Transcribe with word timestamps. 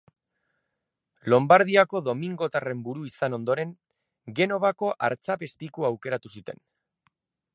Lonbardiako 1.33 2.01
domingotarren 2.07 2.81
buru 2.87 3.05
izan 3.09 3.37
ondoren, 3.39 3.75
Genovako 4.41 4.91
artzapezpiku 5.09 5.89
aukeratu 5.93 6.35
zuten. 6.37 6.65